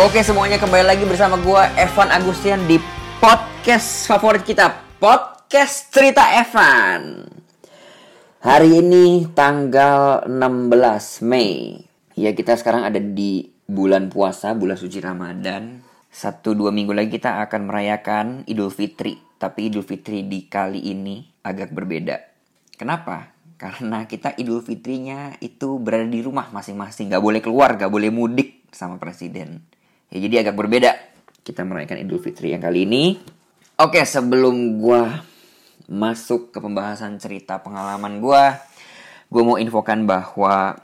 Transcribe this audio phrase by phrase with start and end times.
[0.00, 2.80] Oke semuanya kembali lagi bersama gue Evan Agustian di
[3.20, 7.28] podcast favorit kita Podcast Cerita Evan.
[8.40, 11.84] Hari ini tanggal 16 Mei.
[12.16, 15.84] Ya kita sekarang ada di bulan puasa, bulan suci Ramadan.
[16.08, 19.20] Satu dua minggu lagi kita akan merayakan Idul Fitri.
[19.36, 22.16] Tapi Idul Fitri di kali ini agak berbeda.
[22.72, 23.36] Kenapa?
[23.60, 27.12] Karena kita Idul Fitrinya itu berada di rumah masing-masing.
[27.12, 29.60] Gak boleh keluar, gak boleh mudik sama presiden
[30.10, 30.90] Ya jadi agak berbeda
[31.46, 33.14] kita merayakan Idul Fitri yang kali ini.
[33.78, 35.22] Oke, sebelum gua
[35.86, 38.58] masuk ke pembahasan cerita pengalaman gua,
[39.30, 40.74] gua mau infokan bahwa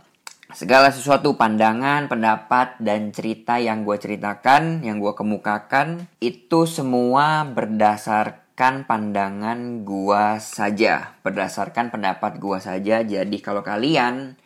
[0.54, 8.86] segala sesuatu pandangan, pendapat dan cerita yang gua ceritakan, yang gua kemukakan itu semua berdasarkan
[8.86, 13.02] pandangan gua saja, berdasarkan pendapat gua saja.
[13.02, 14.38] Jadi kalau kalian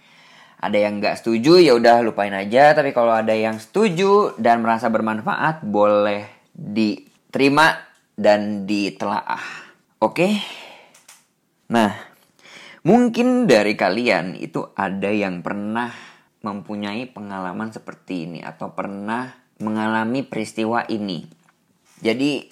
[0.60, 2.76] ada yang nggak setuju ya udah lupain aja.
[2.76, 7.80] Tapi kalau ada yang setuju dan merasa bermanfaat boleh diterima
[8.12, 9.72] dan ditelaah.
[10.04, 10.36] Oke?
[11.72, 11.96] Nah
[12.84, 15.88] mungkin dari kalian itu ada yang pernah
[16.44, 21.24] mempunyai pengalaman seperti ini atau pernah mengalami peristiwa ini.
[22.00, 22.48] Jadi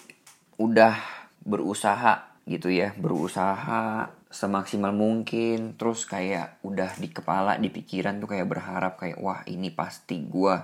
[0.61, 0.97] udah
[1.45, 5.75] berusaha gitu ya berusaha semaksimal mungkin.
[5.77, 10.55] Terus kayak udah di kepala di pikiran tuh kayak berharap kayak wah ini pasti gue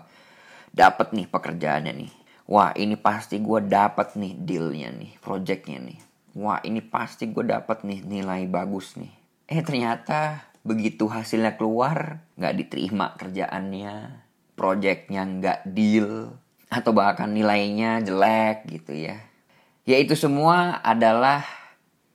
[0.73, 2.13] dapat nih pekerjaannya nih.
[2.45, 5.99] Wah ini pasti gue dapat nih dealnya nih projectnya nih.
[6.37, 9.13] Wah ini pasti gue dapat nih nilai bagus nih.
[9.49, 14.25] Eh ternyata begitu hasilnya keluar nggak diterima kerjaannya
[14.57, 16.33] projectnya nggak deal
[16.73, 19.21] atau bahkan nilainya jelek gitu ya.
[19.85, 21.45] Ya itu semua adalah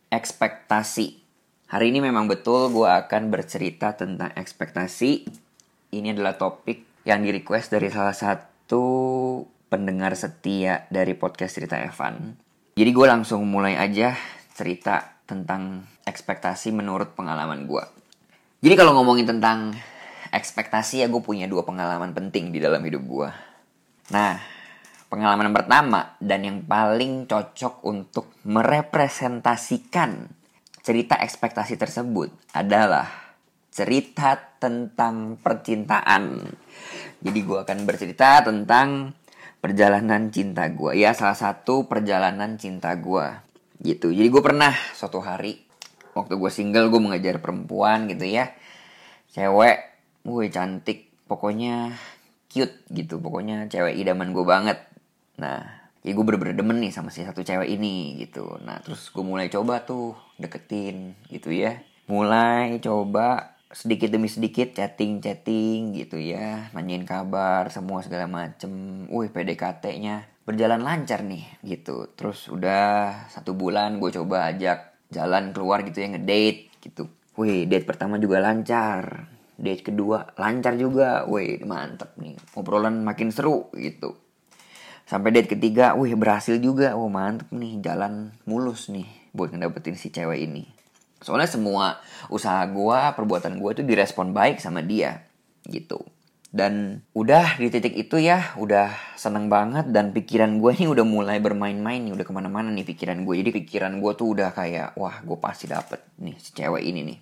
[0.09, 1.28] ekspektasi
[1.69, 5.29] Hari ini memang betul gue akan bercerita tentang ekspektasi.
[5.93, 8.81] Ini adalah topik yang di request dari salah satu
[9.69, 12.33] pendengar setia dari podcast cerita Evan.
[12.73, 14.17] Jadi gue langsung mulai aja
[14.58, 17.85] cerita tentang ekspektasi menurut pengalaman gue.
[18.65, 19.77] Jadi kalau ngomongin tentang
[20.33, 23.29] ekspektasi ya gue punya dua pengalaman penting di dalam hidup gue.
[24.09, 24.41] Nah,
[25.05, 30.39] pengalaman pertama dan yang paling cocok untuk merepresentasikan
[30.89, 33.05] cerita ekspektasi tersebut adalah
[33.70, 36.50] cerita tentang percintaan.
[37.22, 39.14] Jadi gue akan bercerita tentang
[39.61, 40.98] perjalanan cinta gue.
[40.98, 43.22] Ya salah satu perjalanan cinta gue.
[43.86, 44.10] Gitu.
[44.10, 45.61] Jadi gue pernah suatu hari
[46.17, 48.50] waktu gue single gue mengejar perempuan gitu ya.
[49.30, 49.77] Cewek,
[50.26, 51.94] gue cantik, pokoknya
[52.50, 53.21] cute gitu.
[53.21, 54.82] Pokoknya cewek idaman gue banget.
[55.38, 59.20] Nah, ya gue bener-bener demen nih sama si satu cewek ini gitu nah terus gue
[59.20, 61.83] mulai coba tuh deketin gitu ya.
[62.10, 66.72] Mulai coba sedikit demi sedikit chatting chatting gitu ya.
[66.73, 69.05] Nanyain kabar semua segala macem.
[69.11, 72.10] Wih PDKT-nya berjalan lancar nih gitu.
[72.17, 77.06] Terus udah satu bulan gue coba ajak jalan keluar gitu ya ngedate gitu.
[77.38, 79.30] Wih date pertama juga lancar.
[79.60, 81.30] Date kedua lancar juga.
[81.30, 82.39] Wih mantep nih.
[82.58, 84.17] Obrolan makin seru gitu.
[85.10, 86.94] Sampai date ketiga, wih berhasil juga.
[86.94, 90.67] Oh mantep nih, jalan mulus nih buat ngedapetin si cewek ini.
[91.19, 91.99] Soalnya semua
[92.31, 95.27] usaha gue, perbuatan gue itu direspon baik sama dia.
[95.67, 95.99] Gitu.
[96.49, 99.91] Dan udah di titik itu ya, udah seneng banget.
[99.91, 103.35] Dan pikiran gue ini udah mulai bermain-main nih, udah ke mana-mana nih pikiran gue.
[103.43, 107.19] Jadi pikiran gue tuh udah kayak, wah gue pasti dapet nih si cewek ini nih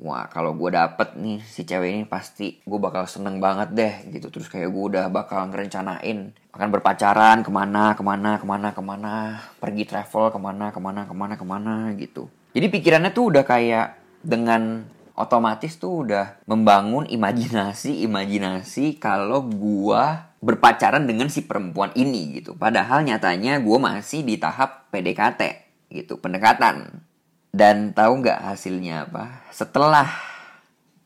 [0.00, 4.32] wah kalau gue dapet nih si cewek ini pasti gue bakal seneng banget deh gitu.
[4.32, 8.82] Terus kayak gue udah bakal ngerencanain akan berpacaran ke mana ke mana ke mana ke
[8.82, 9.12] mana
[9.60, 12.32] pergi travel ke mana ke mana ke mana ke mana gitu.
[12.56, 20.02] Jadi pikirannya tuh udah kayak dengan otomatis tuh udah membangun imajinasi imajinasi kalau gue
[20.40, 22.56] berpacaran dengan si perempuan ini gitu.
[22.56, 27.04] Padahal nyatanya gue masih di tahap PDKT gitu pendekatan
[27.50, 29.46] dan tahu nggak hasilnya apa?
[29.50, 30.06] Setelah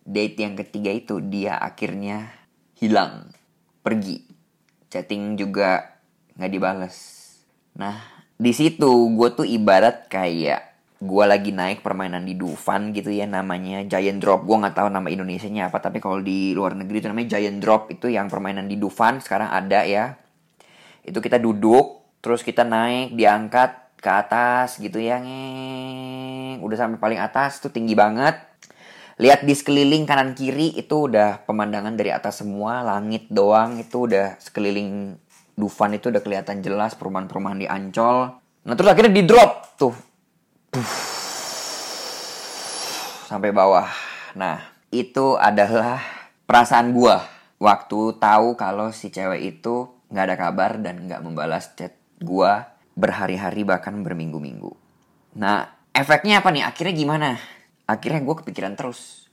[0.05, 2.32] date yang ketiga itu dia akhirnya
[2.76, 3.32] hilang,
[3.81, 4.20] pergi.
[4.93, 5.99] Chatting juga
[6.37, 6.96] nggak dibales.
[7.75, 7.99] Nah,
[8.37, 10.75] di situ gue tuh ibarat kayak
[11.05, 14.46] gue lagi naik permainan di Dufan gitu ya namanya Giant Drop.
[14.49, 17.93] Gue nggak tahu nama Indonesia-nya apa, tapi kalau di luar negeri itu namanya Giant Drop
[17.93, 20.17] itu yang permainan di Dufan sekarang ada ya.
[21.05, 27.21] Itu kita duduk, terus kita naik, diangkat, ke atas gitu ya ngeng udah sampai paling
[27.21, 28.37] atas tuh tinggi banget.
[29.17, 34.37] Lihat di sekeliling kanan kiri itu udah pemandangan dari atas semua langit doang itu udah
[34.37, 35.17] sekeliling
[35.55, 38.27] Dufan itu udah kelihatan jelas perumahan-perumahan di Ancol.
[38.67, 39.95] Nah terus akhirnya di drop tuh.
[40.75, 41.15] Puff.
[43.25, 43.87] sampai bawah.
[44.35, 44.59] Nah
[44.91, 46.03] itu adalah
[46.45, 47.23] perasaan gua
[47.62, 52.53] waktu tahu kalau si cewek itu nggak ada kabar dan nggak membalas chat gue
[52.94, 54.73] berhari-hari bahkan berminggu-minggu.
[55.38, 56.62] Nah, efeknya apa nih?
[56.62, 57.29] Akhirnya gimana?
[57.85, 59.26] Akhirnya gue kepikiran terus.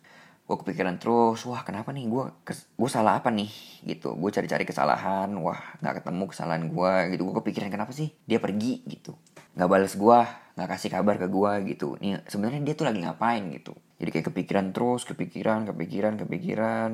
[0.49, 3.47] Gue kepikiran terus, wah kenapa nih gue gue salah apa nih
[3.87, 4.11] gitu.
[4.19, 7.21] Gue cari-cari kesalahan, wah nggak ketemu kesalahan gue gitu.
[7.23, 9.15] Gue kepikiran kenapa sih dia pergi gitu.
[9.55, 10.19] Nggak balas gue,
[10.59, 11.95] nggak kasih kabar ke gue gitu.
[12.03, 13.71] Nih sebenarnya dia tuh lagi ngapain gitu.
[14.01, 16.91] Jadi kayak kepikiran terus, kepikiran, kepikiran, kepikiran.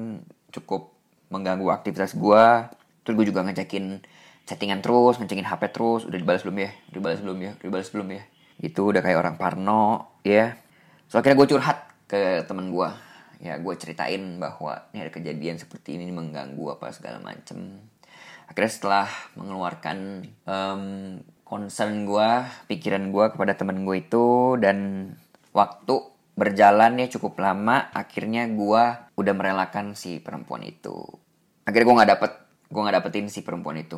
[0.53, 0.93] Cukup
[1.33, 2.45] mengganggu aktivitas gue.
[3.01, 4.05] Terus gue juga ngecekin
[4.47, 6.07] chattingan terus, ngecekin HP terus.
[6.07, 6.71] Udah dibalas belum ya?
[6.89, 7.51] Dibalas belum ya?
[7.59, 8.23] Dibalas belum ya?
[8.57, 10.55] Gitu udah kayak orang parno ya.
[11.11, 11.77] So akhirnya gue curhat
[12.07, 12.89] ke temen gue.
[13.43, 17.83] Ya gue ceritain bahwa ini ada kejadian seperti ini mengganggu apa segala macem.
[18.47, 19.97] Akhirnya setelah mengeluarkan
[20.47, 20.83] um,
[21.43, 22.29] concern gue,
[22.71, 25.11] pikiran gue kepada temen gue itu dan
[25.51, 28.83] waktu berjalan ya cukup lama akhirnya gue
[29.17, 30.93] udah merelakan si perempuan itu
[31.65, 32.31] akhirnya gue nggak dapet
[32.69, 33.97] gue nggak dapetin si perempuan itu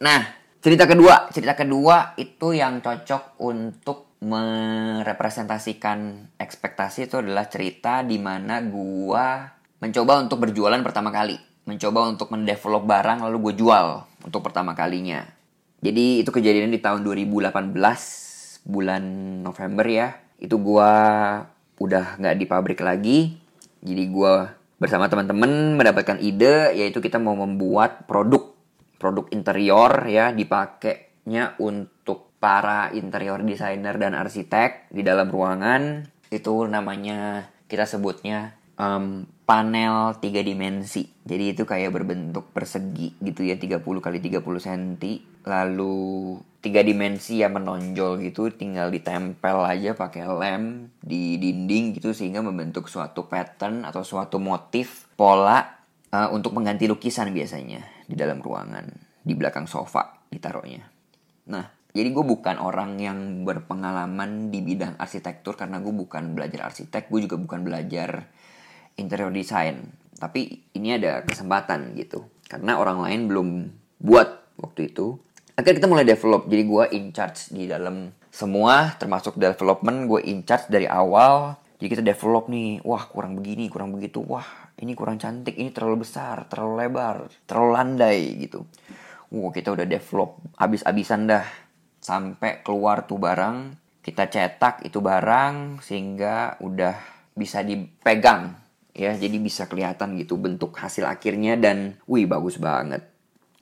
[0.00, 1.32] nah cerita kedua.
[1.32, 9.26] Cerita kedua itu yang cocok untuk merepresentasikan ekspektasi itu adalah cerita di mana gue
[9.80, 11.40] mencoba untuk berjualan pertama kali.
[11.64, 15.24] Mencoba untuk mendevelop barang lalu gue jual untuk pertama kalinya.
[15.80, 17.72] Jadi itu kejadian di tahun 2018
[18.68, 19.02] bulan
[19.40, 20.20] November ya.
[20.36, 20.92] Itu gue
[21.80, 23.40] udah nggak di pabrik lagi.
[23.80, 24.32] Jadi gue
[24.76, 28.49] bersama teman-teman mendapatkan ide yaitu kita mau membuat produk
[29.00, 36.04] produk interior ya dipakainya untuk para interior designer dan arsitek di dalam ruangan.
[36.28, 41.08] Itu namanya kita sebutnya um, panel tiga dimensi.
[41.24, 45.02] Jadi itu kayak berbentuk persegi gitu ya 30 kali 30 cm
[45.40, 52.44] lalu tiga dimensi yang menonjol gitu tinggal ditempel aja pakai lem di dinding gitu sehingga
[52.44, 55.64] membentuk suatu pattern atau suatu motif pola
[56.12, 58.90] uh, untuk mengganti lukisan biasanya di dalam ruangan
[59.22, 60.82] di belakang sofa ditaruhnya.
[61.54, 61.64] Nah,
[61.94, 67.30] jadi gue bukan orang yang berpengalaman di bidang arsitektur karena gue bukan belajar arsitek, gue
[67.30, 68.26] juga bukan belajar
[68.98, 69.86] interior design.
[70.18, 72.26] Tapi ini ada kesempatan gitu.
[72.50, 73.48] Karena orang lain belum
[74.02, 75.16] buat waktu itu
[75.60, 80.40] akhirnya kita mulai develop jadi gue in charge di dalam semua termasuk development gue in
[80.48, 84.44] charge dari awal jadi kita develop nih wah kurang begini kurang begitu wah
[84.76, 87.16] ini kurang cantik ini terlalu besar terlalu lebar
[87.48, 88.68] terlalu landai gitu.
[89.32, 91.46] Wah kita udah develop habis-habisan dah.
[92.00, 93.72] Sampai keluar tuh barang
[94.04, 96.96] kita cetak itu barang sehingga udah
[97.32, 98.60] bisa dipegang.
[98.92, 103.08] Ya jadi bisa kelihatan gitu bentuk hasil akhirnya dan wih bagus banget.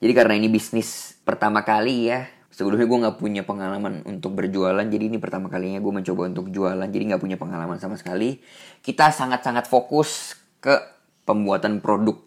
[0.03, 5.09] Jadi karena ini bisnis pertama kali ya, sebelumnya gue nggak punya pengalaman untuk berjualan, jadi
[5.09, 8.41] ini pertama kalinya gue mencoba untuk jualan, jadi nggak punya pengalaman sama sekali.
[8.81, 10.75] Kita sangat-sangat fokus ke
[11.23, 12.17] pembuatan produk.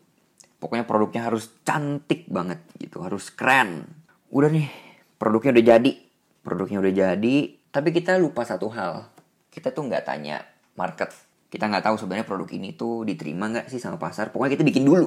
[0.62, 3.82] Pokoknya produknya harus cantik banget gitu, harus keren.
[4.30, 4.70] Udah nih,
[5.18, 5.92] produknya udah jadi,
[6.46, 7.36] produknya udah jadi,
[7.74, 9.10] tapi kita lupa satu hal.
[9.52, 10.40] Kita tuh nggak tanya
[10.78, 11.12] market.
[11.52, 14.32] Kita nggak tahu sebenarnya produk ini tuh diterima nggak sih sama pasar.
[14.32, 15.04] Pokoknya kita bikin dulu.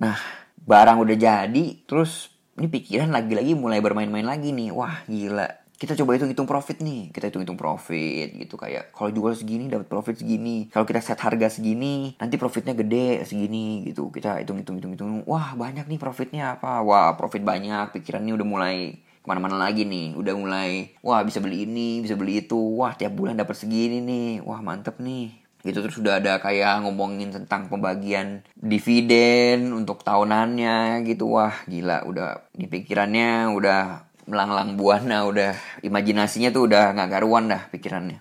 [0.00, 0.16] Nah,
[0.56, 4.70] barang udah jadi terus ini pikiran lagi-lagi mulai bermain-main lagi nih.
[4.72, 5.48] Wah gila.
[5.82, 7.10] Kita coba hitung-hitung profit nih.
[7.10, 8.54] Kita hitung-hitung profit gitu.
[8.54, 10.70] Kayak kalau jual segini dapat profit segini.
[10.70, 14.12] Kalau kita set harga segini nanti profitnya gede segini gitu.
[14.14, 15.26] Kita hitung-hitung hitung-hitung.
[15.26, 16.84] Wah banyak nih profitnya apa?
[16.86, 17.98] Wah profit banyak.
[17.98, 20.14] Pikiran ini udah mulai ke mana-mana lagi nih.
[20.14, 22.78] Udah mulai wah bisa beli ini bisa beli itu.
[22.78, 24.46] Wah tiap bulan dapat segini nih.
[24.46, 31.38] Wah mantep nih gitu terus sudah ada kayak ngomongin tentang pembagian dividen untuk tahunannya gitu.
[31.38, 33.80] Wah gila udah di pikirannya udah
[34.26, 38.18] melanglang buana udah imajinasinya tuh udah nggak karuan dah pikirannya.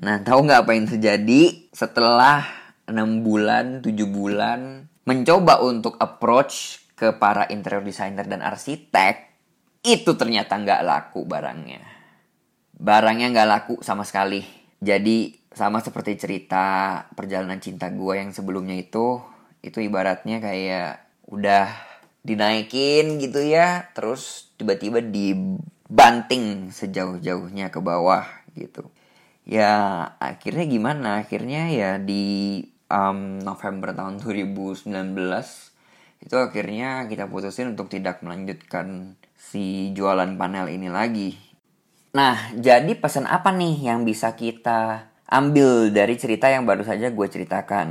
[0.00, 1.42] Nah tahu nggak apa yang terjadi
[1.72, 2.44] setelah
[2.88, 9.34] enam bulan tujuh bulan mencoba untuk approach ke para interior designer dan arsitek
[9.82, 11.82] itu ternyata nggak laku barangnya.
[12.78, 14.42] Barangnya nggak laku sama sekali.
[14.78, 16.64] Jadi sama seperti cerita
[17.12, 19.20] perjalanan cinta gue yang sebelumnya itu
[19.62, 21.70] itu ibaratnya kayak udah
[22.22, 28.88] dinaikin gitu ya terus tiba-tiba dibanting sejauh-jauhnya ke bawah gitu.
[29.42, 29.72] Ya
[30.22, 31.08] akhirnya gimana?
[31.26, 34.86] Akhirnya ya di um, November tahun 2019
[36.22, 41.34] itu akhirnya kita putusin untuk tidak melanjutkan si jualan panel ini lagi.
[42.14, 47.24] Nah jadi pesan apa nih yang bisa kita ambil dari cerita yang baru saja gue
[47.24, 47.88] ceritakan.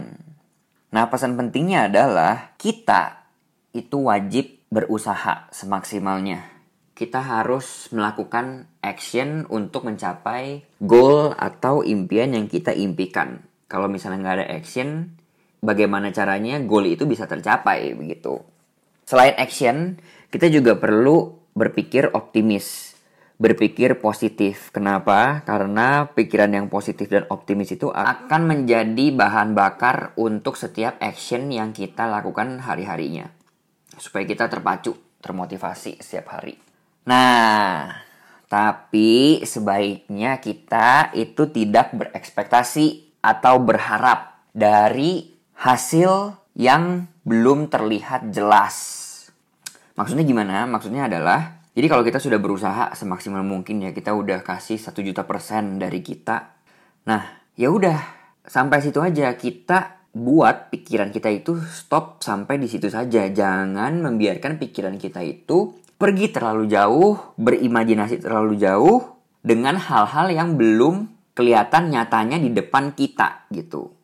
[0.94, 3.26] Nah, pesan pentingnya adalah kita
[3.74, 6.46] itu wajib berusaha semaksimalnya.
[6.94, 13.42] Kita harus melakukan action untuk mencapai goal atau impian yang kita impikan.
[13.66, 15.18] Kalau misalnya nggak ada action,
[15.66, 18.38] bagaimana caranya goal itu bisa tercapai begitu.
[19.08, 19.98] Selain action,
[20.30, 22.91] kita juga perlu berpikir optimis,
[23.42, 24.70] berpikir positif.
[24.70, 25.42] Kenapa?
[25.42, 31.74] Karena pikiran yang positif dan optimis itu akan menjadi bahan bakar untuk setiap action yang
[31.74, 33.34] kita lakukan hari-harinya.
[33.98, 36.54] Supaya kita terpacu, termotivasi setiap hari.
[37.10, 37.90] Nah,
[38.46, 49.02] tapi sebaiknya kita itu tidak berekspektasi atau berharap dari hasil yang belum terlihat jelas
[50.02, 50.66] Maksudnya gimana?
[50.66, 55.24] Maksudnya adalah jadi kalau kita sudah berusaha semaksimal mungkin ya kita udah kasih satu juta
[55.24, 56.52] persen dari kita.
[57.08, 57.24] Nah
[57.56, 57.96] ya udah
[58.44, 63.24] sampai situ aja kita buat pikiran kita itu stop sampai di situ saja.
[63.32, 71.08] Jangan membiarkan pikiran kita itu pergi terlalu jauh, berimajinasi terlalu jauh dengan hal-hal yang belum
[71.32, 73.96] kelihatan nyatanya di depan kita gitu.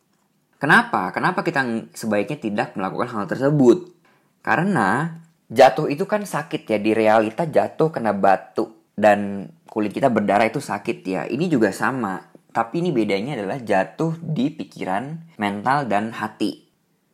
[0.56, 1.12] Kenapa?
[1.12, 3.92] Kenapa kita sebaiknya tidak melakukan hal tersebut?
[4.40, 10.48] Karena jatuh itu kan sakit ya di realita jatuh kena batu dan kulit kita berdarah
[10.48, 11.22] itu sakit ya.
[11.24, 16.66] Ini juga sama tapi ini bedanya adalah jatuh di pikiran mental dan hati.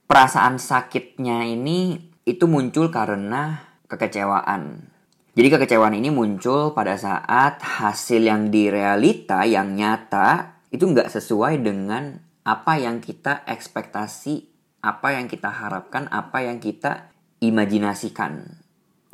[0.07, 3.61] Perasaan sakitnya ini itu muncul karena
[3.91, 4.89] kekecewaan.
[5.35, 11.59] Jadi kekecewaan ini muncul pada saat hasil yang di realita yang nyata itu nggak sesuai
[11.59, 14.47] dengan apa yang kita ekspektasi
[14.85, 17.14] apa yang kita harapkan apa yang kita
[17.51, 18.65] imajinasikan.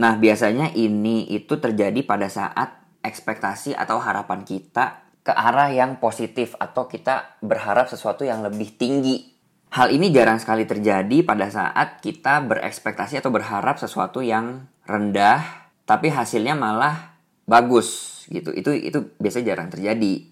[0.00, 6.56] Nah, biasanya ini itu terjadi pada saat ekspektasi atau harapan kita ke arah yang positif
[6.56, 9.28] atau kita berharap sesuatu yang lebih tinggi.
[9.70, 16.10] Hal ini jarang sekali terjadi pada saat kita berekspektasi atau berharap sesuatu yang rendah tapi
[16.10, 17.14] hasilnya malah
[17.46, 18.50] bagus gitu.
[18.50, 20.26] Itu itu biasanya jarang terjadi.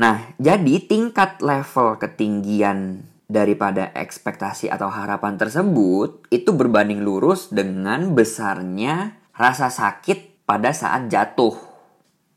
[0.00, 9.22] Nah, jadi tingkat level ketinggian daripada ekspektasi atau harapan tersebut itu berbanding lurus dengan besarnya
[9.38, 11.54] rasa sakit pada saat jatuh.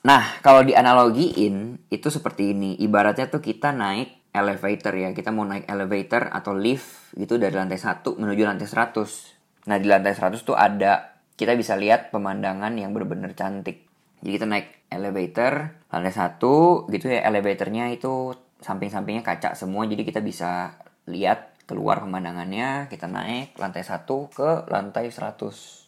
[0.05, 2.77] Nah, kalau dianalogiin itu seperti ini.
[2.77, 5.09] Ibaratnya tuh kita naik elevator ya.
[5.17, 9.65] Kita mau naik elevator atau lift gitu dari lantai 1 menuju lantai 100.
[9.65, 13.89] Nah, di lantai 100 tuh ada kita bisa lihat pemandangan yang benar-benar cantik.
[14.21, 20.23] Jadi kita naik elevator lantai 1 gitu ya elevatornya itu samping-sampingnya kaca semua jadi kita
[20.23, 20.79] bisa
[21.11, 22.87] lihat keluar pemandangannya.
[22.87, 25.83] Kita naik lantai satu ke lantai 100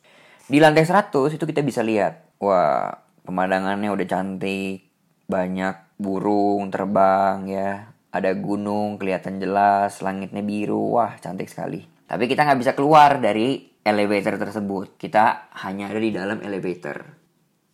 [0.46, 2.94] di lantai 100 itu kita bisa lihat wah
[3.26, 4.86] pemandangannya udah cantik
[5.26, 7.72] banyak burung terbang ya.
[8.14, 11.82] Ada gunung kelihatan jelas langitnya biru wah cantik sekali.
[12.06, 15.02] Tapi kita nggak bisa keluar dari elevator tersebut.
[15.02, 17.02] Kita hanya ada di dalam elevator.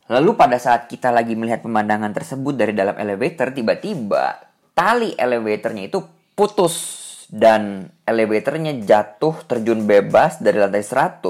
[0.07, 6.03] Lalu pada saat kita lagi melihat pemandangan tersebut dari dalam elevator, tiba-tiba tali elevatornya itu
[6.35, 7.01] putus
[7.31, 11.23] dan elevatornya jatuh terjun bebas dari lantai 100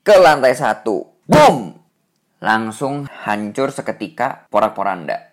[0.00, 0.82] ke lantai 1.
[1.28, 1.56] Boom!
[2.42, 5.30] Langsung hancur seketika porak-poranda.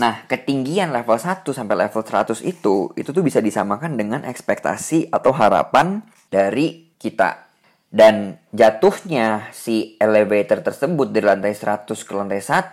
[0.00, 5.36] Nah, ketinggian level 1 sampai level 100 itu, itu tuh bisa disamakan dengan ekspektasi atau
[5.36, 6.00] harapan
[6.32, 7.52] dari kita.
[7.92, 12.72] Dan jatuhnya si elevator tersebut dari lantai 100 ke lantai 1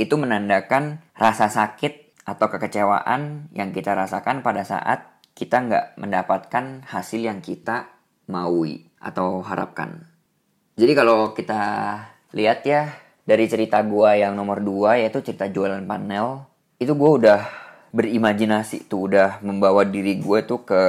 [0.00, 7.24] itu menandakan rasa sakit atau kekecewaan yang kita rasakan pada saat kita nggak mendapatkan hasil
[7.24, 7.88] yang kita
[8.28, 10.04] maui atau harapkan.
[10.76, 11.62] Jadi kalau kita
[12.36, 12.92] lihat ya
[13.24, 16.44] dari cerita gua yang nomor dua yaitu cerita jualan panel
[16.76, 17.40] itu gua udah
[17.88, 20.82] berimajinasi tuh udah membawa diri gue tuh ke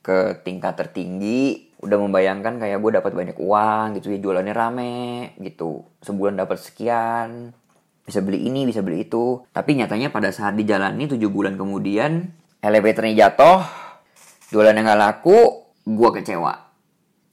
[0.00, 4.96] ke tingkat tertinggi udah membayangkan kayak gue dapat banyak uang gitu ya jualannya rame
[5.36, 7.52] gitu sebulan dapat sekian
[8.06, 12.30] bisa beli ini bisa beli itu tapi nyatanya pada saat dijalani tujuh bulan kemudian
[12.62, 13.86] elevatornya jatuh
[14.50, 15.38] jualan yang gak laku,
[15.82, 16.54] gue kecewa.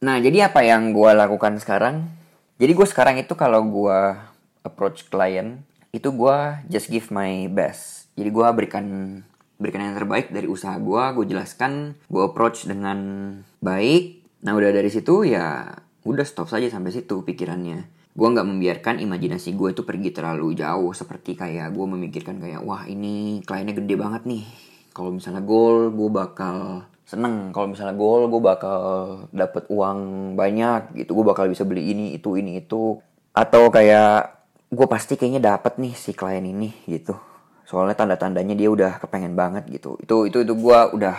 [0.04, 2.10] Nah, jadi apa yang gue lakukan sekarang?
[2.58, 4.00] Jadi gue sekarang itu kalau gue
[4.66, 5.62] approach klien,
[5.94, 6.38] itu gue
[6.70, 8.10] just give my best.
[8.18, 8.86] Jadi gue berikan
[9.62, 12.98] berikan yang terbaik dari usaha gue, gue jelaskan, gue approach dengan
[13.62, 14.26] baik.
[14.44, 15.72] Nah udah dari situ ya
[16.04, 18.03] udah stop saja sampai situ pikirannya.
[18.14, 22.86] Gue nggak membiarkan imajinasi gue itu pergi terlalu jauh seperti kayak gue memikirkan kayak wah
[22.86, 24.46] ini kliennya gede banget nih.
[24.94, 27.52] Kalau misalnya goal gue bakal seneng.
[27.54, 28.82] Kalau misalnya gol gue bakal
[29.30, 31.14] dapet uang banyak gitu.
[31.14, 32.98] Gue bakal bisa beli ini itu ini itu.
[33.38, 37.14] Atau kayak gue pasti kayaknya dapet nih si klien ini gitu.
[37.70, 39.98] Soalnya tanda-tandanya dia udah kepengen banget gitu.
[40.02, 41.18] Itu itu itu gue udah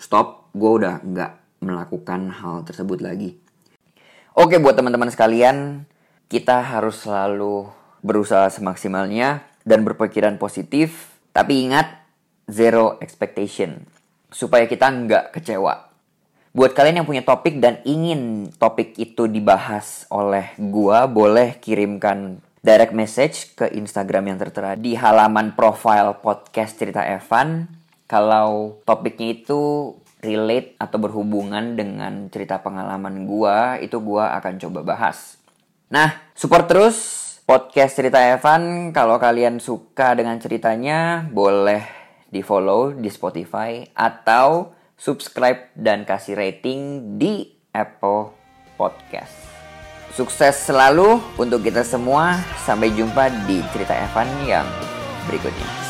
[0.00, 0.50] stop.
[0.56, 3.36] Gue udah nggak melakukan hal tersebut lagi.
[4.38, 5.84] Oke buat teman-teman sekalian
[6.28, 7.72] kita harus selalu
[8.04, 12.04] berusaha semaksimalnya dan berpikiran positif tapi ingat
[12.48, 13.84] zero expectation
[14.28, 15.88] supaya kita nggak kecewa.
[16.52, 22.92] Buat kalian yang punya topik dan ingin topik itu dibahas oleh gua, boleh kirimkan direct
[22.96, 27.68] message ke Instagram yang tertera di halaman profile podcast Cerita Evan.
[28.08, 35.37] Kalau topiknya itu relate atau berhubungan dengan cerita pengalaman gua, itu gua akan coba bahas.
[35.88, 36.96] Nah, support terus
[37.48, 38.92] podcast Cerita Evan.
[38.92, 41.80] Kalau kalian suka dengan ceritanya, boleh
[42.28, 48.36] di follow di Spotify atau subscribe dan kasih rating di Apple
[48.76, 49.32] Podcast.
[50.12, 52.36] Sukses selalu untuk kita semua.
[52.68, 54.68] Sampai jumpa di cerita Evan yang
[55.24, 55.87] berikutnya.